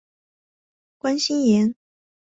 [0.97, 1.75] 关心妍